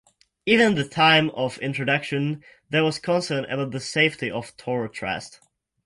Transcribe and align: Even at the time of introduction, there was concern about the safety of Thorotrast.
Even 0.47 0.71
at 0.71 0.75
the 0.77 0.83
time 0.89 1.29
of 1.35 1.59
introduction, 1.59 2.43
there 2.71 2.83
was 2.83 2.97
concern 2.97 3.45
about 3.45 3.69
the 3.69 3.79
safety 3.79 4.31
of 4.31 4.57
Thorotrast. 4.57 5.37